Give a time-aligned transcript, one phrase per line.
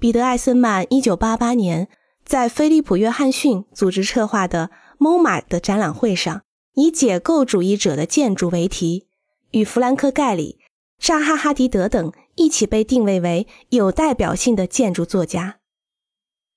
[0.00, 1.88] 彼得·艾森曼1988年
[2.24, 6.40] 在菲利普·约翰逊组织策划的 MoMA 的展览会上，
[6.74, 9.06] 以“解构主义者的建筑”为题，
[9.50, 10.58] 与弗兰克·盖里、
[10.98, 15.58] 扎哈·哈迪德等一起被定位为有代表性的建筑作家。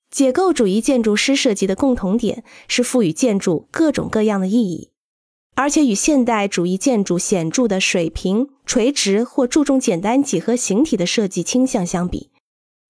[0.09, 4.91] 解构主义建筑师设计的共同点是赋予建筑各种各样的意义，
[5.55, 12.29] 而且与现代主义建筑显著的水平、垂直或注重简单几何形体的设计倾向相比，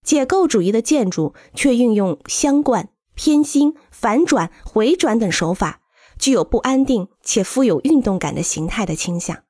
[0.04, 5.82] 解构主义的建筑却运用相贯、偏心、反转、回转等手法，
[6.20, 9.44] 具有不安定且富有运动感的形态的倾向。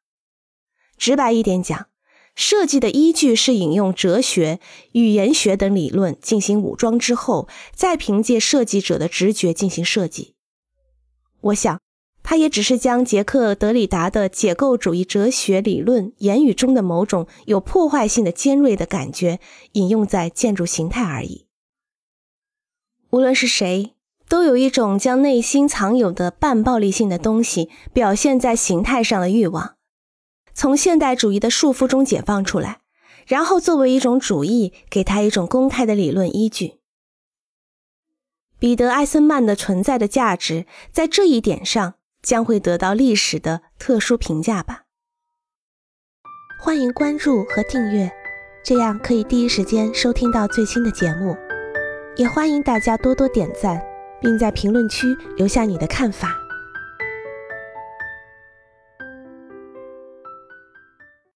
[0.98, 1.88] 直白一点讲。
[2.36, 4.60] 设计的依据是引用哲学、
[4.94, 10.34] 语言学等理论进行武装之后，再凭借设计者的直觉进行设计。
[11.42, 11.80] 我想，
[12.24, 19.40] 他也只是将杰克·德里达的解构主义哲学理论言语中的某种有破坏性的尖锐的感觉
[19.74, 21.48] 引用在建筑形态而已。
[23.10, 23.94] 无论是谁，
[24.28, 29.76] 都有一种将内心藏有的半暴力性的东西表现在形态上的欲望。
[30.54, 32.80] 从现代主义的束缚中解放出来，
[33.28, 36.80] 然后作为一种主义，给他一种公开的理论依据。
[38.58, 44.84] 彼得·艾森曼的存在的价值，在这一点上将会得到历史的特殊评价吧。
[46.60, 48.10] 欢迎关注和订阅，
[48.64, 51.36] 这样可以第一时间收听到最新的节目。
[52.16, 53.80] 也欢迎大家多多点赞，
[54.22, 56.43] 并在评论区留下你的看法。